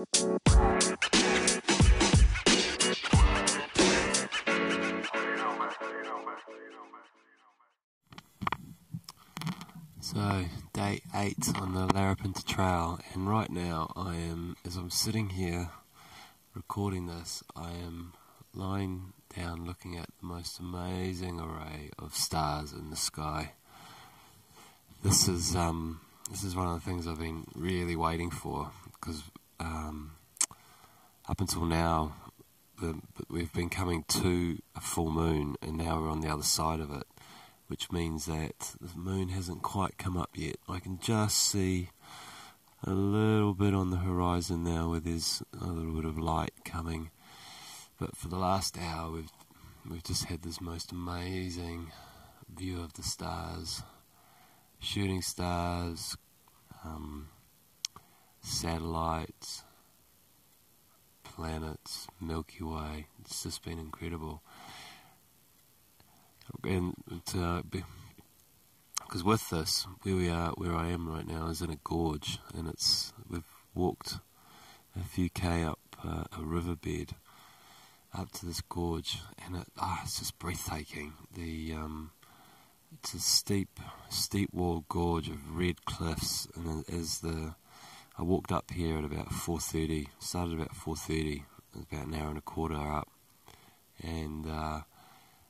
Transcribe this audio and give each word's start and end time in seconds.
So, 0.00 0.06
day 10.72 11.02
eight 11.14 11.36
on 11.56 11.74
the 11.74 11.86
Larapinta 11.88 12.42
Trail, 12.46 12.98
and 13.12 13.28
right 13.28 13.50
now 13.50 13.92
I 13.94 14.16
am, 14.16 14.56
as 14.64 14.76
I'm 14.76 14.88
sitting 14.88 15.28
here 15.28 15.68
recording 16.54 17.06
this, 17.06 17.44
I 17.54 17.72
am 17.72 18.14
lying 18.54 19.12
down 19.36 19.66
looking 19.66 19.98
at 19.98 20.08
the 20.18 20.26
most 20.26 20.58
amazing 20.58 21.40
array 21.40 21.90
of 21.98 22.14
stars 22.14 22.72
in 22.72 22.88
the 22.88 22.96
sky. 22.96 23.52
This 25.02 25.28
is 25.28 25.54
um, 25.54 26.00
this 26.30 26.42
is 26.42 26.56
one 26.56 26.68
of 26.68 26.82
the 26.82 26.90
things 26.90 27.06
I've 27.06 27.18
been 27.18 27.44
really 27.54 27.96
waiting 27.96 28.30
for 28.30 28.70
because 28.94 29.24
um, 29.60 30.12
up 31.28 31.40
until 31.40 31.64
now 31.64 32.14
the, 32.80 32.98
we've 33.28 33.52
been 33.52 33.68
coming 33.68 34.04
to 34.08 34.58
a 34.74 34.80
full 34.80 35.10
moon, 35.10 35.56
and 35.62 35.76
now 35.76 36.00
we're 36.00 36.10
on 36.10 36.20
the 36.20 36.28
other 36.28 36.42
side 36.42 36.80
of 36.80 36.90
it 36.90 37.06
which 37.70 37.92
means 37.92 38.26
that 38.26 38.74
the 38.80 38.98
moon 38.98 39.28
hasn't 39.28 39.62
quite 39.62 39.96
come 39.96 40.16
up 40.16 40.30
yet. 40.34 40.56
I 40.68 40.80
can 40.80 40.98
just 40.98 41.38
see 41.38 41.90
a 42.82 42.90
little 42.90 43.54
bit 43.54 43.74
on 43.74 43.90
the 43.90 43.98
horizon 43.98 44.64
now 44.64 44.90
where 44.90 44.98
there's 44.98 45.40
a 45.52 45.66
little 45.66 45.92
bit 45.92 46.04
of 46.04 46.18
light 46.18 46.52
coming. 46.64 47.10
But 47.96 48.16
for 48.16 48.26
the 48.26 48.38
last 48.38 48.76
hour, 48.76 49.12
we've 49.12 49.30
we've 49.88 50.02
just 50.02 50.24
had 50.24 50.42
this 50.42 50.60
most 50.60 50.90
amazing 50.90 51.92
view 52.52 52.80
of 52.82 52.94
the 52.94 53.04
stars, 53.04 53.84
shooting 54.80 55.22
stars, 55.22 56.16
um, 56.84 57.28
satellites, 58.40 59.64
planets, 61.24 62.06
Milky 62.20 62.64
Way. 62.64 63.06
It's 63.20 63.42
just 63.42 63.64
been 63.64 63.78
incredible 63.78 64.42
and 66.64 66.94
to 67.26 67.62
because 69.04 69.24
with 69.24 69.50
this, 69.50 69.86
where 70.02 70.14
we 70.14 70.28
are, 70.28 70.50
where 70.52 70.74
I 70.74 70.88
am 70.88 71.08
right 71.08 71.26
now, 71.26 71.48
is 71.48 71.62
in 71.62 71.70
a 71.70 71.78
gorge, 71.82 72.38
and 72.54 72.68
it's 72.68 73.12
we've 73.28 73.42
walked 73.74 74.18
a 74.98 75.02
few 75.04 75.28
k 75.28 75.64
up 75.64 75.80
uh, 76.04 76.24
a 76.38 76.42
riverbed 76.42 77.14
up 78.16 78.30
to 78.32 78.46
this 78.46 78.60
gorge, 78.60 79.18
and 79.44 79.56
it 79.56 79.66
ah, 79.78 80.00
it's 80.04 80.18
just 80.18 80.38
breathtaking. 80.38 81.14
The 81.34 81.72
um, 81.74 82.12
it's 82.92 83.14
a 83.14 83.20
steep, 83.20 83.80
steep 84.10 84.50
walled 84.52 84.88
gorge 84.88 85.28
of 85.28 85.56
red 85.56 85.84
cliffs, 85.84 86.46
and 86.54 86.84
as 86.88 87.20
the 87.20 87.54
I 88.20 88.22
walked 88.22 88.52
up 88.52 88.70
here 88.70 88.98
at 88.98 89.04
about 89.04 89.30
4:30, 89.30 90.08
started 90.18 90.52
about 90.52 90.74
4:30, 90.74 91.42
about 91.74 92.06
an 92.06 92.14
hour 92.14 92.28
and 92.28 92.36
a 92.36 92.42
quarter 92.42 92.76
up, 92.76 93.08
and 94.02 94.46
uh, 94.46 94.82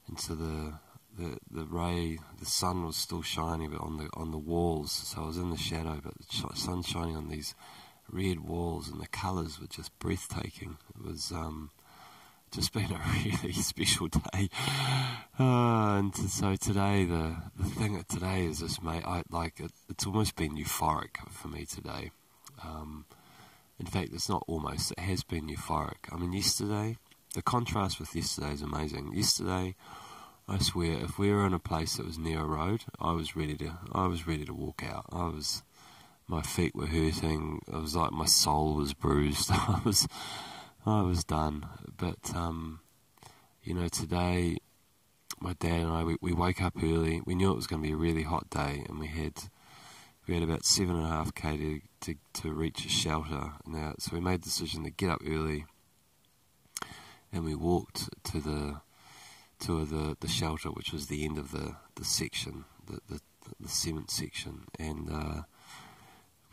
into 0.09 0.37
the 0.37 0.75
the 1.19 1.39
the 1.51 1.65
ray, 1.65 2.21
the 2.39 2.47
sun 2.47 2.87
was 2.87 2.97
still 2.97 3.23
shining, 3.23 3.71
but 3.71 3.81
on 3.81 3.97
the 3.97 4.09
on 4.15 4.31
the 4.31 4.39
walls. 4.39 4.93
So 4.93 5.23
I 5.23 5.27
was 5.27 5.37
in 5.37 5.51
the 5.51 5.57
shadow, 5.57 6.01
but 6.01 6.15
the 6.17 6.57
sun 6.57 6.85
shining 6.85 7.17
on 7.17 7.29
these 7.29 7.57
red 8.09 8.39
walls, 8.39 8.89
and 8.89 9.01
the 9.01 9.09
colours 9.09 9.61
were 9.61 9.67
just 9.67 9.99
breathtaking. 9.99 10.79
It 10.95 11.05
was 11.05 11.33
um, 11.33 11.71
just 12.53 12.73
been 12.79 12.93
a 12.93 13.01
really 13.25 13.53
special 13.53 14.07
day. 14.07 14.49
Uh, 15.41 15.99
and 15.99 16.15
so 16.15 16.55
today, 16.55 17.05
the 17.05 17.35
the 17.59 17.69
thing 17.69 17.97
that 17.97 18.09
today 18.09 18.45
is 18.45 18.61
just 18.61 18.81
made 18.81 19.03
I 19.03 19.25
like 19.29 19.59
it, 19.59 19.73
it's 19.89 20.07
almost 20.07 20.37
been 20.37 20.57
euphoric 20.57 21.17
for 21.29 21.49
me 21.49 21.67
today. 21.67 22.13
Um, 22.65 23.07
in 23.79 23.87
fact, 23.87 24.11
it's 24.13 24.29
not 24.29 24.45
almost; 24.47 24.93
it 24.93 25.01
has 25.01 25.23
been 25.23 25.49
euphoric. 25.49 26.13
I 26.13 26.17
mean, 26.17 26.33
yesterday, 26.33 26.97
the 27.35 27.43
contrast 27.43 27.99
with 27.99 28.15
yesterday 28.15 28.53
is 28.53 28.63
amazing. 28.63 29.13
Yesterday. 29.15 29.75
I 30.49 30.59
swear, 30.59 30.99
if 31.05 31.17
we 31.17 31.31
were 31.31 31.47
in 31.47 31.55
a 31.55 31.61
place 31.61 31.97
that 31.97 32.07
was 32.07 32.19
near 32.19 32.41
a 32.41 32.45
road, 32.45 32.83
I 33.01 33.13
was 33.13 33.37
ready 33.37 33.57
to. 33.59 33.79
I 33.93 34.09
was 34.09 34.27
ready 34.27 34.45
to 34.45 34.53
walk 34.53 34.83
out. 34.85 35.07
I 35.13 35.29
was, 35.29 35.63
my 36.27 36.43
feet 36.43 36.75
were 36.75 36.87
hurting. 36.87 37.63
It 37.69 37.77
was 37.77 37.95
like 37.95 38.11
my 38.11 38.27
soul 38.27 38.75
was 38.75 38.93
bruised. 38.93 39.49
I 39.53 39.81
was, 39.85 40.09
I 40.85 41.03
was 41.03 41.23
done. 41.23 41.67
But 41.97 42.35
um, 42.35 42.81
you 43.63 43.75
know, 43.75 43.89
today, 43.89 44.57
my 45.41 45.53
dad 45.55 45.81
and 45.81 45.93
I, 45.93 46.03
we, 46.03 46.17
we 46.21 46.33
woke 46.33 46.61
up 46.63 46.75
early. 46.83 47.21
We 47.25 47.35
knew 47.35 47.53
it 47.53 47.57
was 47.57 47.67
going 47.67 47.83
to 47.83 47.87
be 47.87 47.93
a 47.93 47.97
really 47.97 48.25
hot 48.25 48.51
day, 48.51 48.85
and 48.89 48.99
we 48.99 49.07
had, 49.07 49.35
we 50.31 50.37
had 50.37 50.45
about 50.45 50.65
seven 50.65 50.95
and 50.95 51.05
a 51.05 51.09
half 51.09 51.35
k 51.35 51.57
to 51.57 51.81
to, 52.03 52.15
to 52.35 52.53
reach 52.53 52.87
a 52.87 52.89
shelter. 52.89 53.51
Now, 53.67 53.95
so 53.99 54.15
we 54.15 54.21
made 54.21 54.43
the 54.43 54.45
decision 54.45 54.85
to 54.85 54.91
get 54.91 55.11
up 55.11 55.23
early, 55.27 55.67
and 57.33 57.45
we 57.45 57.57
walked 57.57 58.09
to 58.31 58.41
the 58.41 58.81
to 59.67 59.85
the, 59.85 60.17
the 60.21 60.29
shelter, 60.29 60.69
which 60.69 60.93
was 60.93 61.09
the 61.09 61.25
end 61.25 61.37
of 61.37 61.51
the, 61.51 61.75
the 61.97 62.05
section, 62.05 62.65
the, 62.87 63.01
the, 63.09 63.21
the 63.59 63.69
cement 63.69 64.11
section, 64.11 64.67
and 64.79 65.11
uh, 65.13 65.43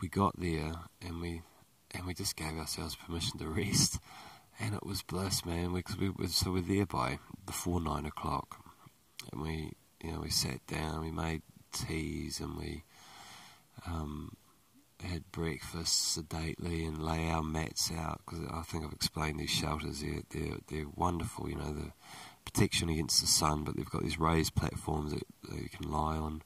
we 0.02 0.10
got 0.10 0.38
there 0.40 0.74
and 1.00 1.22
we 1.22 1.44
and 1.92 2.08
we 2.08 2.16
just 2.16 2.36
gave 2.36 2.58
ourselves 2.58 2.96
permission 2.96 3.38
to 3.38 3.48
rest, 3.48 4.00
and 4.60 4.74
it 4.74 4.88
was 4.88 5.04
bliss, 5.04 5.46
man. 5.46 5.76
Because 5.76 5.98
we, 6.00 6.10
we 6.10 6.26
so 6.26 6.52
we're 6.52 6.62
there 6.62 6.88
by 6.88 7.20
before 7.46 7.80
nine 7.80 8.08
o'clock, 8.08 8.58
and 9.32 9.40
we 9.40 9.74
you 10.04 10.14
know 10.14 10.22
we 10.22 10.32
sat 10.32 10.66
down, 10.66 11.02
we 11.02 11.12
made 11.12 11.44
teas, 11.72 12.40
and 12.40 12.58
we 12.58 12.84
um, 13.86 14.36
had 15.04 15.32
breakfast 15.32 16.14
sedately 16.14 16.86
and 16.86 17.04
lay 17.04 17.30
our 17.30 17.44
mats 17.44 17.92
out 17.96 18.22
because 18.26 18.46
I 18.52 18.62
think 18.64 18.84
I've 18.84 18.94
explained 18.94 19.40
these 19.40 19.50
shelters. 19.50 20.02
They're 20.02 20.24
they're 20.30 20.58
they're 20.68 20.90
wonderful. 20.96 21.50
You 21.50 21.56
know 21.56 21.74
the 21.74 21.92
protection 22.46 22.90
against 22.90 23.22
the 23.22 23.28
sun, 23.28 23.64
but 23.64 23.76
they've 23.76 23.90
got 23.90 24.04
these 24.04 24.20
raised 24.20 24.56
platforms 24.56 25.14
that, 25.14 25.24
that 25.50 25.62
you 25.62 25.70
can 25.70 25.92
lie 25.92 26.18
on, 26.18 26.42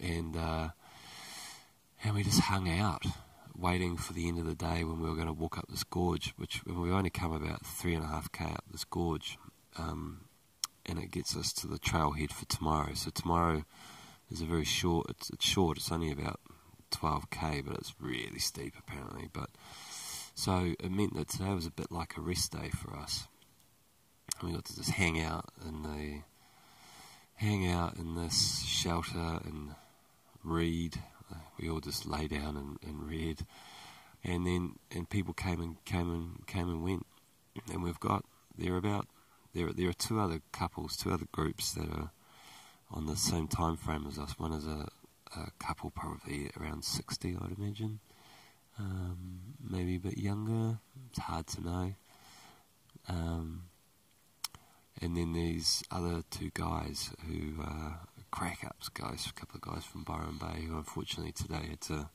and 0.00 0.36
uh, 0.36 0.68
and 2.02 2.14
we 2.14 2.22
just 2.22 2.40
hung 2.40 2.68
out, 2.68 3.04
waiting 3.56 3.96
for 3.96 4.12
the 4.12 4.26
end 4.26 4.38
of 4.38 4.46
the 4.46 4.54
day 4.54 4.82
when 4.82 5.00
we 5.00 5.08
were 5.08 5.14
going 5.14 5.26
to 5.26 5.32
walk 5.32 5.58
up 5.58 5.68
this 5.68 5.84
gorge, 5.84 6.32
which 6.36 6.64
we 6.66 6.90
only 6.90 7.10
come 7.10 7.32
about 7.32 7.64
three 7.64 7.94
and 7.94 8.04
a 8.04 8.08
half 8.08 8.32
k 8.32 8.44
up 8.44 8.64
this 8.72 8.84
gorge, 8.84 9.38
um, 9.78 10.22
and 10.86 10.98
it 10.98 11.10
gets 11.10 11.36
us 11.36 11.52
to 11.52 11.68
the 11.68 11.78
trailhead 11.78 12.32
for 12.32 12.46
tomorrow. 12.46 12.94
So 12.94 13.10
tomorrow 13.10 13.64
is 14.30 14.40
a 14.40 14.46
very 14.46 14.64
short. 14.64 15.10
It's, 15.10 15.30
it's 15.30 15.44
short. 15.44 15.78
It's 15.78 15.92
only 15.92 16.12
about 16.12 16.40
12k, 16.92 17.64
but 17.66 17.76
it's 17.76 17.94
really 18.00 18.38
steep 18.38 18.74
apparently. 18.78 19.28
But 19.32 19.50
so 20.34 20.74
it 20.78 20.90
meant 20.90 21.14
that 21.16 21.28
today 21.28 21.54
was 21.54 21.66
a 21.66 21.70
bit 21.70 21.90
like 21.90 22.16
a 22.16 22.20
rest 22.20 22.52
day 22.52 22.70
for 22.70 22.96
us 22.96 23.26
we 24.42 24.52
got 24.52 24.64
to 24.64 24.76
just 24.76 24.90
hang 24.90 25.20
out 25.20 25.46
in 25.66 25.82
the 25.82 26.22
hang 27.34 27.70
out 27.70 27.96
in 27.96 28.14
this 28.14 28.62
shelter 28.64 29.40
and 29.44 29.74
read. 30.42 31.00
We 31.58 31.68
all 31.68 31.80
just 31.80 32.06
lay 32.06 32.26
down 32.26 32.56
and, 32.56 32.78
and 32.82 33.08
read, 33.08 33.44
and 34.24 34.46
then 34.46 34.76
and 34.90 35.08
people 35.08 35.34
came 35.34 35.60
and 35.60 35.84
came 35.84 36.10
and 36.10 36.46
came 36.46 36.68
and 36.68 36.82
went, 36.82 37.06
and 37.70 37.82
we've 37.82 38.00
got 38.00 38.24
there 38.56 38.76
about 38.76 39.06
there 39.54 39.72
there 39.72 39.88
are 39.90 39.94
two 39.94 40.18
other 40.20 40.40
couples, 40.52 40.96
two 40.96 41.12
other 41.12 41.26
groups 41.32 41.72
that 41.72 41.88
are 41.88 42.10
on 42.90 43.06
the 43.06 43.16
same 43.16 43.48
time 43.48 43.76
frame 43.76 44.06
as 44.08 44.18
us. 44.18 44.38
One 44.38 44.52
is 44.52 44.66
a, 44.66 44.88
a 45.36 45.50
couple 45.58 45.90
probably 45.90 46.50
around 46.58 46.84
sixty, 46.84 47.36
I'd 47.40 47.56
imagine, 47.58 48.00
um, 48.78 49.40
maybe 49.62 49.96
a 49.96 50.00
bit 50.00 50.18
younger. 50.18 50.78
It's 51.10 51.20
hard 51.20 51.46
to 51.48 51.60
know. 51.62 51.94
Um, 53.08 53.62
and 55.00 55.16
then 55.16 55.32
these 55.32 55.82
other 55.90 56.22
two 56.30 56.50
guys 56.52 57.10
who 57.26 57.62
crack 58.30 58.64
ups 58.64 58.88
guys, 58.88 59.26
a 59.28 59.32
couple 59.32 59.56
of 59.56 59.62
guys 59.62 59.84
from 59.84 60.04
Byron 60.04 60.38
Bay 60.38 60.62
who 60.66 60.76
unfortunately 60.76 61.32
today 61.32 61.66
had 61.68 61.80
to 61.82 62.08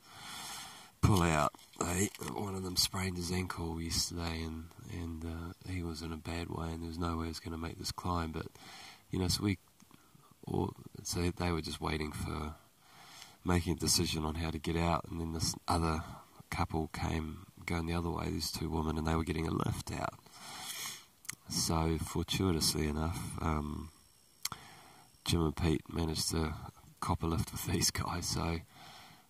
pull 1.02 1.22
out. 1.22 1.52
They, 1.78 2.08
one 2.32 2.54
of 2.54 2.62
them 2.62 2.76
sprained 2.76 3.16
his 3.16 3.30
ankle 3.30 3.80
yesterday, 3.80 4.42
and 4.42 4.64
and 4.92 5.24
uh, 5.24 5.70
he 5.70 5.82
was 5.82 6.02
in 6.02 6.12
a 6.12 6.16
bad 6.16 6.48
way, 6.48 6.68
and 6.68 6.80
there 6.80 6.88
was 6.88 6.98
no 6.98 7.18
way 7.18 7.24
he 7.24 7.28
was 7.28 7.40
going 7.40 7.52
to 7.52 7.58
make 7.58 7.78
this 7.78 7.92
climb. 7.92 8.32
But 8.32 8.46
you 9.10 9.18
know, 9.18 9.28
so 9.28 9.44
we, 9.44 9.58
or 10.46 10.70
so 11.02 11.30
they 11.36 11.50
were 11.50 11.60
just 11.60 11.80
waiting 11.80 12.12
for 12.12 12.54
making 13.44 13.74
a 13.74 13.76
decision 13.76 14.24
on 14.24 14.36
how 14.36 14.50
to 14.50 14.58
get 14.58 14.76
out, 14.76 15.04
and 15.10 15.20
then 15.20 15.32
this 15.32 15.54
other 15.68 16.02
couple 16.50 16.88
came 16.88 17.46
going 17.64 17.86
the 17.86 17.94
other 17.94 18.10
way. 18.10 18.30
These 18.30 18.52
two 18.52 18.70
women, 18.70 18.96
and 18.96 19.06
they 19.06 19.14
were 19.14 19.24
getting 19.24 19.46
a 19.46 19.52
lift 19.52 19.92
out. 19.92 20.14
So, 21.48 21.98
fortuitously 21.98 22.88
enough, 22.88 23.20
um, 23.40 23.90
Jim 25.24 25.44
and 25.44 25.56
Pete 25.56 25.82
managed 25.92 26.30
to 26.30 26.54
cop 27.00 27.22
a 27.22 27.26
lift 27.26 27.52
with 27.52 27.66
these 27.66 27.90
guys. 27.90 28.26
So, 28.26 28.58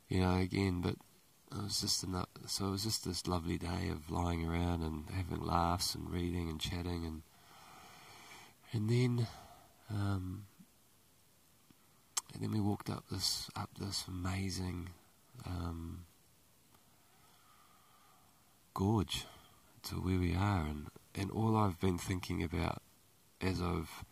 you 0.08 0.20
know, 0.20 0.36
again, 0.36 0.80
but 0.80 0.96
it 1.52 1.62
was 1.62 1.80
just 1.80 2.04
enough. 2.04 2.28
So 2.46 2.66
it 2.66 2.70
was 2.70 2.84
just 2.84 3.04
this 3.04 3.26
lovely 3.26 3.58
day 3.58 3.88
of 3.90 4.10
lying 4.10 4.46
around 4.46 4.82
and 4.82 5.04
having 5.10 5.44
laughs 5.44 5.94
and 5.94 6.10
reading 6.10 6.48
and 6.48 6.60
chatting 6.60 7.04
and 7.04 7.22
and 8.72 8.90
then 8.90 9.26
um, 9.90 10.46
and 12.36 12.44
then 12.44 12.52
we 12.52 12.60
walked 12.60 12.90
up 12.90 13.04
this 13.10 13.48
up 13.56 13.70
this 13.80 14.04
amazing 14.06 14.90
um, 15.46 16.04
gorge, 18.74 19.24
to 19.84 19.94
where 19.94 20.18
we 20.18 20.34
are, 20.34 20.66
and 20.66 20.88
and 21.14 21.30
all 21.30 21.56
I've 21.56 21.80
been 21.80 21.96
thinking 21.96 22.42
about 22.42 22.82
as 23.40 23.62
I've 23.62 24.04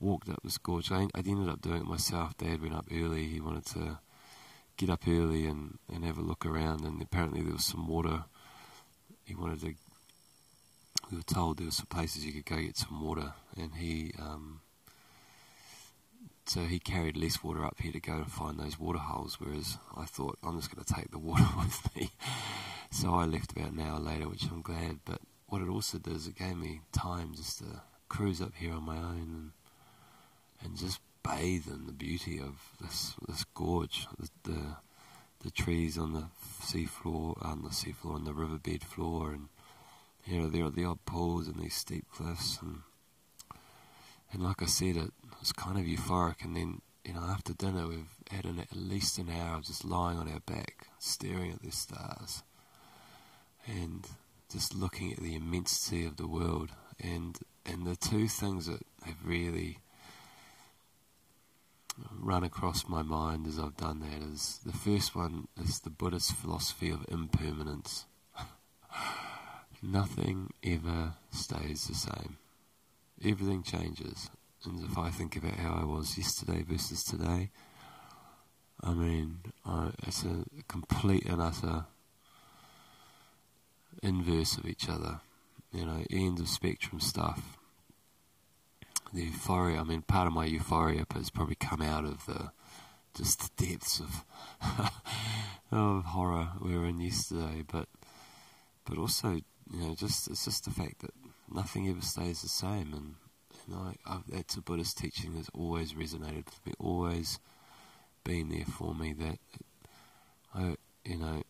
walked 0.00 0.28
up 0.28 0.40
this 0.42 0.58
gorge, 0.58 0.90
I, 0.90 1.02
I 1.14 1.22
ended 1.24 1.48
up 1.48 1.62
doing 1.62 1.82
it 1.82 1.86
myself. 1.86 2.36
Dad 2.36 2.60
went 2.60 2.74
up 2.74 2.86
early. 2.92 3.26
He 3.26 3.40
wanted 3.40 3.66
to 3.66 4.00
get 4.76 4.90
up 4.90 5.06
early 5.06 5.46
and, 5.46 5.78
and 5.92 6.04
have 6.04 6.18
a 6.18 6.22
look 6.22 6.44
around, 6.44 6.84
and 6.84 7.00
apparently 7.00 7.42
there 7.42 7.52
was 7.52 7.64
some 7.64 7.86
water. 7.86 8.24
He 9.24 9.36
wanted 9.36 9.60
to. 9.60 9.74
We 11.12 11.18
were 11.18 11.22
told 11.22 11.58
there 11.58 11.66
were 11.66 11.70
some 11.70 11.86
places 11.86 12.26
you 12.26 12.32
could 12.32 12.44
go 12.44 12.56
get 12.56 12.76
some 12.76 13.04
water, 13.04 13.34
and 13.56 13.74
he. 13.74 14.12
Um, 14.18 14.62
so 16.48 16.62
he 16.62 16.78
carried 16.78 17.16
less 17.16 17.44
water 17.44 17.64
up 17.64 17.78
here 17.80 17.92
to 17.92 18.00
go 18.00 18.14
and 18.14 18.32
find 18.32 18.58
those 18.58 18.78
water 18.78 18.98
holes, 18.98 19.36
whereas 19.38 19.76
I 19.96 20.06
thought 20.06 20.38
I'm 20.42 20.58
just 20.58 20.74
going 20.74 20.82
to 20.82 20.94
take 20.94 21.10
the 21.10 21.18
water 21.30 21.46
with 21.58 21.94
me. 21.94 22.10
so 22.90 23.14
I 23.14 23.26
left 23.26 23.52
about 23.52 23.72
an 23.72 23.80
hour 23.80 23.98
later, 23.98 24.28
which 24.28 24.44
I'm 24.44 24.62
glad. 24.62 25.00
But 25.04 25.20
what 25.48 25.60
it 25.60 25.68
also 25.68 25.98
does, 25.98 26.26
it 26.26 26.38
gave 26.38 26.56
me 26.56 26.80
time 26.92 27.34
just 27.34 27.58
to 27.58 27.82
cruise 28.08 28.40
up 28.40 28.54
here 28.54 28.72
on 28.72 28.84
my 28.84 28.96
own 28.96 29.28
and 29.34 29.52
and 30.60 30.76
just 30.76 31.00
bathe 31.22 31.68
in 31.68 31.86
the 31.86 31.92
beauty 31.92 32.40
of 32.40 32.72
this 32.80 33.14
this 33.26 33.44
gorge, 33.54 34.06
the 34.18 34.28
the, 34.44 34.76
the 35.44 35.50
trees 35.50 35.98
on 35.98 36.14
the 36.14 36.24
seafloor, 36.62 37.44
on 37.44 37.62
the 37.62 37.68
seafloor, 37.68 38.14
on 38.14 38.24
the 38.24 38.32
riverbed 38.32 38.82
floor, 38.82 39.32
and 39.32 39.48
you 40.24 40.40
know 40.40 40.48
there 40.48 40.64
are 40.64 40.70
the 40.70 40.84
odd 40.84 41.04
pools 41.04 41.46
and 41.46 41.60
these 41.60 41.74
steep 41.74 42.06
cliffs, 42.10 42.58
and 42.62 42.80
and 44.32 44.42
like 44.42 44.62
I 44.62 44.66
said, 44.66 44.96
it 44.96 45.12
was 45.40 45.52
kind 45.52 45.78
of 45.78 45.84
euphoric. 45.84 46.44
And 46.44 46.56
then 46.56 46.80
you 47.04 47.14
know 47.14 47.20
after 47.20 47.52
dinner 47.54 47.86
we've 47.86 48.16
had 48.30 48.44
an, 48.44 48.58
at 48.58 48.76
least 48.76 49.18
an 49.18 49.30
hour 49.30 49.56
of 49.56 49.64
just 49.64 49.84
lying 49.84 50.18
on 50.18 50.30
our 50.30 50.40
back, 50.40 50.88
staring 50.98 51.52
at 51.52 51.62
the 51.62 51.70
stars, 51.70 52.42
and 53.66 54.06
just 54.50 54.74
looking 54.74 55.12
at 55.12 55.20
the 55.20 55.34
immensity 55.34 56.04
of 56.04 56.16
the 56.16 56.28
world. 56.28 56.70
And 57.00 57.38
and 57.64 57.86
the 57.86 57.96
two 57.96 58.28
things 58.28 58.66
that 58.66 58.80
have 59.04 59.24
really 59.24 59.78
run 62.20 62.44
across 62.44 62.88
my 62.88 63.02
mind 63.02 63.46
as 63.46 63.58
I've 63.58 63.76
done 63.76 64.00
that 64.00 64.22
is 64.22 64.60
the 64.64 64.72
first 64.72 65.14
one 65.14 65.48
is 65.60 65.80
the 65.80 65.90
Buddhist 65.90 66.32
philosophy 66.32 66.90
of 66.90 67.04
impermanence. 67.08 68.06
Nothing 69.82 70.52
ever 70.62 71.14
stays 71.30 71.86
the 71.86 71.94
same. 71.94 72.38
Everything 73.24 73.62
changes. 73.62 74.30
And 74.64 74.84
if 74.84 74.98
I 74.98 75.10
think 75.10 75.36
about 75.36 75.54
how 75.54 75.78
I 75.80 75.84
was 75.84 76.16
yesterday 76.16 76.62
versus 76.62 77.04
today, 77.04 77.50
I 78.82 78.92
mean, 78.92 79.38
I, 79.64 79.90
it's 80.06 80.24
a 80.24 80.44
complete 80.68 81.24
and 81.26 81.40
utter 81.40 81.86
inverse 84.02 84.56
of 84.56 84.66
each 84.66 84.88
other. 84.88 85.20
You 85.72 85.84
know, 85.84 86.04
end 86.10 86.40
of 86.40 86.48
spectrum 86.48 87.00
stuff 87.00 87.58
the 89.12 89.22
euphoria. 89.22 89.80
I 89.80 89.84
mean, 89.84 90.02
part 90.02 90.26
of 90.26 90.32
my 90.32 90.44
euphoria 90.44 91.04
has 91.14 91.30
probably 91.30 91.54
come 91.54 91.82
out 91.82 92.04
of 92.04 92.26
the 92.26 92.52
just 93.16 93.56
the 93.56 93.66
depths 93.66 94.00
of 94.00 94.24
of 95.70 96.04
horror 96.04 96.50
we 96.60 96.76
were 96.76 96.86
in 96.86 97.00
yesterday, 97.00 97.64
but 97.70 97.88
but 98.84 98.98
also 98.98 99.40
you 99.72 99.80
know 99.80 99.94
just 99.94 100.28
it's 100.28 100.44
just 100.44 100.64
the 100.64 100.70
fact 100.70 101.00
that 101.00 101.12
nothing 101.52 101.88
ever 101.88 102.00
stays 102.00 102.42
the 102.42 102.48
same, 102.48 102.92
and 102.94 103.14
and 103.66 103.74
I 103.74 103.94
I've, 104.06 104.26
that's 104.28 104.56
a 104.56 104.62
Buddhist 104.62 104.98
teaching 104.98 105.34
that's 105.34 105.50
always 105.54 105.92
resonated 105.92 106.46
with 106.46 106.60
me, 106.66 106.72
always 106.78 107.38
been 108.24 108.48
there 108.48 108.64
for 108.64 108.94
me. 108.94 109.12
That 109.12 109.38
I 110.54 110.76
you 111.04 111.18
know 111.18 111.42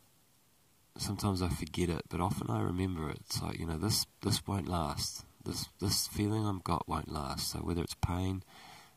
sometimes 0.97 1.43
I 1.43 1.49
forget 1.49 1.89
it, 1.89 2.03
but 2.09 2.21
often 2.21 2.51
I 2.51 2.63
remember 2.63 3.11
it. 3.11 3.19
It's 3.27 3.43
like 3.43 3.59
you 3.59 3.67
know 3.67 3.79
this 3.79 4.07
this 4.23 4.47
won't 4.47 4.69
last 4.69 5.25
this 5.49 5.69
this 5.81 6.07
feeling 6.07 6.47
I've 6.47 6.63
got 6.63 6.89
won't 6.89 7.11
last. 7.11 7.51
So 7.51 7.59
whether 7.61 7.83
it's 7.83 7.95
pain, 7.95 8.43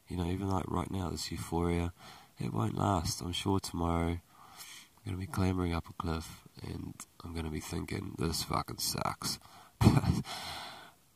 you 0.08 0.18
know, 0.18 0.26
even 0.26 0.50
like 0.50 0.66
right 0.68 0.92
now, 0.92 1.10
this 1.10 1.32
euphoria, 1.32 1.94
it 2.40 2.54
won't 2.54 2.78
last. 2.78 3.22
I'm 3.22 3.32
sure 3.32 3.60
tomorrow 3.60 4.20
I'm 5.06 5.12
to 5.14 5.18
be 5.18 5.26
clambering 5.26 5.74
up 5.74 5.88
a 5.90 5.94
cliff 5.94 6.42
and 6.62 6.94
I'm 7.24 7.34
to 7.46 7.50
be 7.50 7.60
thinking, 7.60 8.16
this 8.20 8.44
fucking 8.44 8.80
sucks. 8.80 9.40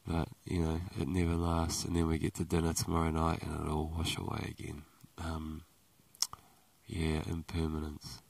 but, 0.07 0.27
you 0.45 0.59
know, 0.59 0.81
it 0.99 1.07
never 1.07 1.35
lasts. 1.35 1.83
And 1.83 1.95
then 1.95 2.07
we 2.07 2.17
get 2.17 2.35
to 2.35 2.43
dinner 2.43 2.73
tomorrow 2.73 3.09
night 3.09 3.41
and 3.41 3.53
it'll 3.53 3.73
all 3.73 3.93
wash 3.97 4.17
away 4.17 4.53
again. 4.57 4.83
Um, 5.17 5.63
yeah, 6.87 7.21
impermanence. 7.27 8.21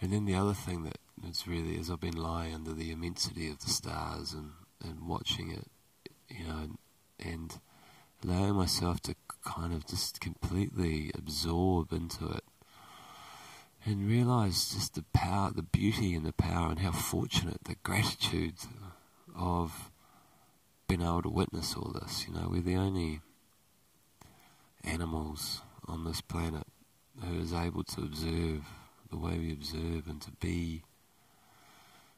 And 0.00 0.12
then 0.12 0.24
the 0.24 0.34
other 0.34 0.54
thing 0.54 0.84
that 0.84 0.98
is 1.28 1.46
really, 1.46 1.78
as 1.78 1.90
I've 1.90 2.00
been 2.00 2.16
lying 2.16 2.54
under 2.54 2.72
the 2.72 2.90
immensity 2.90 3.48
of 3.50 3.60
the 3.60 3.70
stars 3.70 4.32
and, 4.32 4.52
and 4.82 5.06
watching 5.06 5.50
it, 5.50 5.66
you 6.28 6.46
know, 6.46 6.70
and 7.18 7.58
allowing 8.22 8.54
myself 8.54 9.00
to 9.02 9.14
kind 9.44 9.72
of 9.74 9.86
just 9.86 10.20
completely 10.20 11.10
absorb 11.14 11.92
into 11.92 12.26
it 12.28 12.44
and 13.84 14.08
realize 14.08 14.72
just 14.72 14.94
the 14.94 15.04
power, 15.12 15.50
the 15.54 15.62
beauty 15.62 16.14
and 16.14 16.24
the 16.24 16.32
power, 16.32 16.70
and 16.70 16.78
how 16.78 16.92
fortunate, 16.92 17.64
the 17.64 17.76
gratitude 17.82 18.54
of 19.36 19.90
being 20.88 21.02
able 21.02 21.22
to 21.22 21.28
witness 21.28 21.74
all 21.74 21.92
this. 22.00 22.26
You 22.26 22.34
know, 22.34 22.48
we're 22.50 22.62
the 22.62 22.76
only 22.76 23.20
animals 24.84 25.62
on 25.86 26.04
this 26.04 26.20
planet 26.20 26.66
who 27.22 27.40
is 27.40 27.52
able 27.52 27.84
to 27.84 28.02
observe 28.02 28.64
the 29.10 29.16
way 29.16 29.38
we 29.38 29.52
observe 29.52 30.06
and 30.08 30.20
to 30.22 30.30
be, 30.32 30.82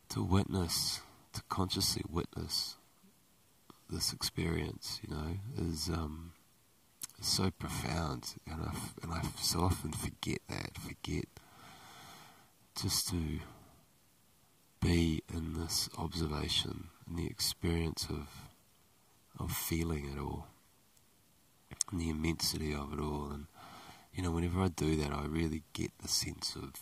to 0.08 0.22
witness, 0.22 1.00
to 1.32 1.42
consciously 1.48 2.02
witness 2.08 2.76
this 3.90 4.12
experience, 4.12 5.00
you 5.06 5.14
know, 5.14 5.38
is 5.58 5.88
um, 5.88 6.32
so 7.20 7.50
profound, 7.50 8.34
and 8.50 8.62
I 8.62 8.74
and 9.02 9.12
I 9.12 9.22
so 9.40 9.60
often 9.60 9.92
forget 9.92 10.40
that, 10.48 10.76
forget 10.76 11.26
just 12.80 13.08
to 13.08 13.38
be 14.82 15.22
in 15.32 15.54
this 15.54 15.88
observation 15.96 16.88
and 17.06 17.18
the 17.18 17.26
experience 17.26 18.06
of 18.10 18.28
of 19.38 19.52
feeling 19.52 20.10
it 20.12 20.18
all, 20.18 20.46
and 21.90 22.00
the 22.00 22.10
immensity 22.10 22.74
of 22.74 22.92
it 22.92 23.00
all, 23.00 23.30
and 23.32 23.46
you 24.14 24.22
know, 24.22 24.30
whenever 24.30 24.62
I 24.62 24.68
do 24.68 24.96
that, 24.96 25.12
I 25.12 25.26
really 25.26 25.62
get 25.74 25.90
the 26.00 26.08
sense 26.08 26.56
of 26.56 26.72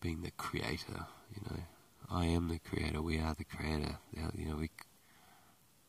being 0.00 0.22
the 0.22 0.32
creator. 0.32 1.06
You 1.32 1.42
know, 1.48 1.62
I 2.10 2.26
am 2.26 2.48
the 2.48 2.58
creator. 2.58 3.00
We 3.00 3.20
are 3.20 3.34
the 3.34 3.44
creator. 3.44 3.98
You 4.12 4.46
know, 4.46 4.56
we 4.56 4.70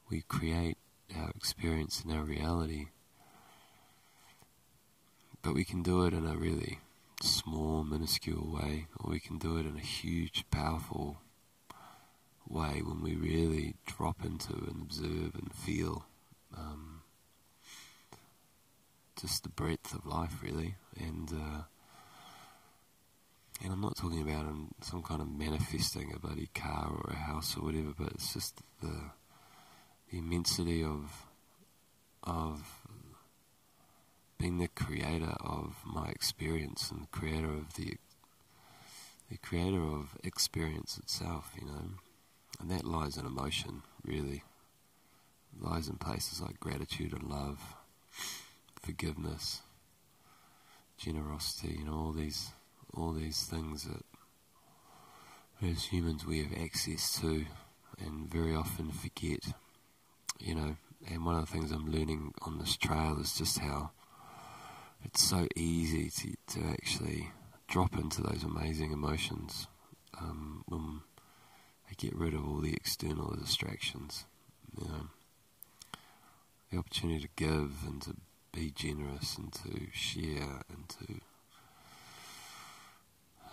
we 0.10 0.22
create 0.22 0.78
our 1.18 1.32
experience 1.32 2.04
and 2.04 2.14
our 2.14 2.24
reality. 2.24 2.88
But 5.42 5.56
we 5.56 5.66
can 5.66 5.82
do 5.82 6.06
it 6.06 6.14
in 6.14 6.28
a 6.28 6.38
really 6.38 6.80
small, 7.22 7.84
minuscule 7.84 8.48
way, 8.54 8.88
or 9.00 9.12
we 9.12 9.20
can 9.20 9.40
do 9.40 9.58
it 9.58 9.66
in 9.66 9.76
a 9.76 9.82
huge, 9.82 10.46
powerful 10.52 11.18
way 12.48 12.82
when 12.84 13.02
we 13.02 13.16
really 13.16 13.76
drop 13.86 14.24
into 14.24 14.54
and 14.54 14.82
observe 14.82 15.36
and 15.36 15.52
feel 15.54 16.06
um, 16.58 17.02
just 19.20 19.44
the 19.44 19.50
breadth 19.50 19.94
of 19.94 20.06
life, 20.06 20.42
really. 20.42 20.76
And 21.00 21.30
uh, 21.32 21.62
and 23.64 23.72
I'm 23.72 23.82
not 23.82 23.96
talking 23.96 24.22
about 24.22 24.46
some 24.82 25.04
kind 25.04 25.22
of 25.22 25.30
manifesting 25.30 26.12
a 26.14 26.20
bloody 26.20 26.50
car 26.54 26.90
or 26.92 27.12
a 27.12 27.16
house 27.16 27.56
or 27.56 27.64
whatever, 27.64 27.94
but 27.98 28.12
it's 28.14 28.34
just 28.34 28.62
the 28.82 29.12
the 30.12 30.18
immensity 30.18 30.84
of 30.84 31.26
of 32.24 32.80
being 34.38 34.58
the 34.58 34.68
creator 34.68 35.36
of 35.40 35.76
my 35.86 36.08
experience 36.08 36.92
and 36.92 37.04
the 37.04 37.08
creator 37.08 37.52
of 37.52 37.74
the 37.76 37.96
the 39.30 39.38
creator 39.38 39.82
of 39.82 40.18
experience 40.24 40.98
itself, 40.98 41.54
you 41.60 41.66
know. 41.66 41.92
And 42.60 42.70
that 42.72 42.86
lies 42.86 43.18
in 43.18 43.26
emotion, 43.26 43.84
really. 44.06 44.44
It 45.56 45.64
lies 45.64 45.88
in 45.88 45.96
places 45.96 46.42
like 46.42 46.60
gratitude 46.60 47.14
and 47.14 47.24
love, 47.30 47.76
forgiveness, 48.82 49.62
generosity, 50.98 51.76
you 51.80 51.86
know, 51.86 51.94
all 51.94 52.12
these 52.12 52.52
all 52.96 53.12
these 53.12 53.46
things 53.46 53.86
that 53.86 54.06
as 55.68 55.86
humans 55.86 56.26
we 56.28 56.44
have 56.44 56.54
access 56.54 57.20
to 57.20 57.46
and 58.00 58.32
very 58.32 58.54
often 58.56 58.92
forget 58.92 59.40
you 60.40 60.56
know, 60.56 60.76
and 61.10 61.26
one 61.26 61.36
of 61.36 61.46
the 61.46 61.52
things 61.52 61.72
I'm 61.72 61.92
learning 61.92 62.34
on 62.42 62.60
this 62.60 62.76
trail 62.76 63.18
is 63.20 63.38
just 63.38 63.60
how 63.60 63.92
it's 65.04 65.24
so 65.24 65.48
easy 65.56 66.10
to, 66.10 66.60
to 66.60 66.68
actually 66.70 67.32
drop 67.68 67.96
into 67.98 68.22
those 68.22 68.44
amazing 68.44 68.92
emotions 68.92 69.68
um, 70.20 70.64
when 70.68 71.02
they 71.94 72.08
get 72.08 72.16
rid 72.18 72.34
of 72.34 72.48
all 72.48 72.58
the 72.58 72.74
external 72.74 73.36
distractions. 73.36 74.26
You 74.78 74.88
know, 74.88 75.08
the 76.72 76.78
opportunity 76.78 77.22
to 77.22 77.30
give 77.36 77.72
and 77.86 78.02
to 78.04 78.16
be 78.52 78.72
generous 78.72 79.38
and 79.38 79.54
to 79.54 79.88
share 79.92 80.62
and 80.70 80.90
to 80.90 81.22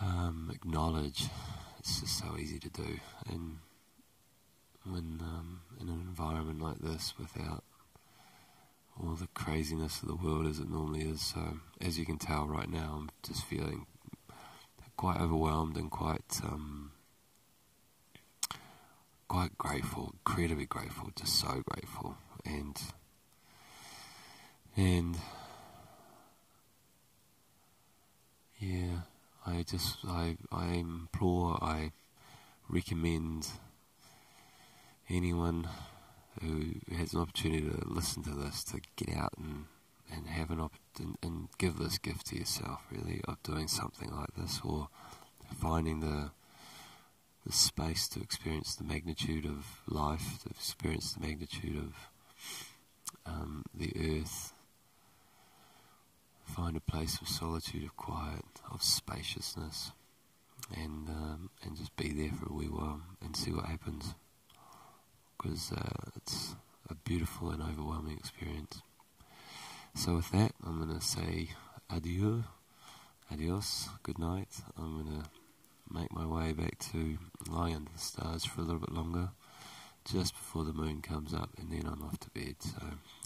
um, 0.01 0.51
acknowledge. 0.53 1.25
It's 1.79 1.99
just 1.99 2.19
so 2.19 2.37
easy 2.37 2.59
to 2.59 2.69
do, 2.69 2.99
and 3.27 3.57
when 4.83 5.19
um, 5.21 5.61
in 5.79 5.89
an 5.89 6.01
environment 6.07 6.61
like 6.61 6.79
this 6.79 7.13
without 7.19 7.63
all 8.99 9.15
the 9.15 9.27
craziness 9.33 10.01
of 10.01 10.07
the 10.07 10.15
world 10.15 10.45
as 10.45 10.59
it 10.59 10.69
normally 10.69 11.01
is. 11.01 11.21
So, 11.21 11.57
as 11.79 11.97
you 11.97 12.05
can 12.05 12.17
tell 12.17 12.45
right 12.45 12.69
now, 12.69 12.97
I'm 12.99 13.09
just 13.23 13.43
feeling 13.45 13.87
quite 14.95 15.19
overwhelmed 15.19 15.75
and 15.75 15.89
quite 15.89 16.39
um, 16.43 16.91
quite 19.31 19.57
grateful, 19.57 20.13
incredibly 20.25 20.65
grateful, 20.65 21.09
just 21.15 21.39
so 21.39 21.63
grateful, 21.65 22.17
and 22.45 22.77
and 24.75 25.15
yeah, 28.59 29.03
I 29.47 29.63
just 29.63 29.99
I 30.05 30.35
I 30.51 30.73
implore, 30.73 31.57
I 31.63 31.93
recommend 32.67 33.47
anyone 35.09 35.69
who 36.41 36.73
has 36.93 37.13
an 37.13 37.21
opportunity 37.21 37.69
to 37.69 37.87
listen 37.87 38.23
to 38.23 38.31
this 38.31 38.65
to 38.65 38.81
get 38.97 39.15
out 39.15 39.31
and 39.37 39.63
and 40.13 40.27
have 40.27 40.51
an 40.51 40.59
op- 40.59 40.73
and, 40.99 41.17
and 41.23 41.47
give 41.57 41.77
this 41.77 41.97
gift 41.97 42.25
to 42.27 42.35
yourself 42.35 42.81
really 42.91 43.21
of 43.29 43.41
doing 43.43 43.69
something 43.69 44.13
like 44.13 44.33
this 44.35 44.59
or 44.61 44.89
finding 45.57 46.01
the 46.01 46.31
the 47.45 47.51
space 47.51 48.07
to 48.09 48.21
experience 48.21 48.75
the 48.75 48.83
magnitude 48.83 49.45
of 49.45 49.81
life, 49.87 50.39
to 50.43 50.49
experience 50.49 51.13
the 51.13 51.25
magnitude 51.25 51.77
of 51.77 51.93
um, 53.25 53.63
the 53.73 53.93
earth. 53.99 54.53
Find 56.45 56.75
a 56.75 56.81
place 56.81 57.19
of 57.21 57.27
solitude, 57.27 57.83
of 57.83 57.95
quiet, 57.95 58.43
of 58.71 58.83
spaciousness, 58.83 59.91
and 60.75 61.07
um, 61.07 61.49
and 61.63 61.77
just 61.77 61.95
be 61.95 62.11
there 62.11 62.31
for 62.31 62.49
a 62.49 62.53
wee 62.53 62.65
while 62.65 63.01
and 63.21 63.35
see 63.35 63.51
what 63.51 63.65
happens. 63.65 64.13
Because 65.37 65.71
uh, 65.71 66.11
it's 66.15 66.55
a 66.89 66.95
beautiful 66.95 67.49
and 67.49 67.63
overwhelming 67.63 68.17
experience. 68.17 68.81
So 69.95 70.15
with 70.15 70.31
that, 70.31 70.51
I'm 70.65 70.77
going 70.77 70.97
to 70.97 71.05
say 71.05 71.49
adieu, 71.89 72.43
adios, 73.31 73.89
good 74.03 74.19
night. 74.19 74.49
I'm 74.77 75.03
going 75.03 75.21
to 75.21 75.29
way 76.51 76.63
back 76.63 76.79
to 76.79 77.17
lie 77.49 77.73
under 77.73 77.91
the 77.91 77.99
stars 77.99 78.45
for 78.45 78.61
a 78.61 78.63
little 78.63 78.79
bit 78.79 78.91
longer, 78.91 79.29
just 80.05 80.33
before 80.33 80.63
the 80.63 80.73
moon 80.73 81.01
comes 81.01 81.33
up, 81.33 81.49
and 81.57 81.71
then 81.71 81.85
I'm 81.85 82.01
off 82.03 82.19
to 82.19 82.29
bed. 82.31 82.55
So 82.59 82.81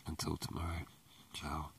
until 0.08 0.38
tomorrow, 0.38 0.86
ciao. 1.34 1.72